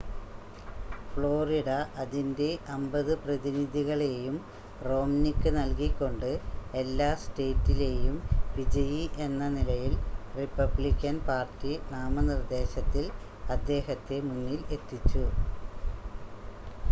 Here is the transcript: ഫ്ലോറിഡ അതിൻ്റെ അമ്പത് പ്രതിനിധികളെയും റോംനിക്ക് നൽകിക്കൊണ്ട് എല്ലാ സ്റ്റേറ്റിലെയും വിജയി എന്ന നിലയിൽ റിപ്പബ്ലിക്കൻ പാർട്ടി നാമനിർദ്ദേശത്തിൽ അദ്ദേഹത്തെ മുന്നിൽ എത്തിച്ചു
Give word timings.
ഫ്ലോറിഡ 1.09 1.67
അതിൻ്റെ 2.03 2.45
അമ്പത് 2.67 3.11
പ്രതിനിധികളെയും 3.19 4.37
റോംനിക്ക് 4.81 5.49
നൽകിക്കൊണ്ട് 5.57 6.31
എല്ലാ 6.73 7.09
സ്റ്റേറ്റിലെയും 7.23 8.15
വിജയി 8.55 9.03
എന്ന 9.25 9.49
നിലയിൽ 9.57 9.93
റിപ്പബ്ലിക്കൻ 10.35 11.17
പാർട്ടി 11.29 11.73
നാമനിർദ്ദേശത്തിൽ 11.93 13.05
അദ്ദേഹത്തെ 13.49 14.19
മുന്നിൽ 14.29 14.63
എത്തിച്ചു 14.77 15.25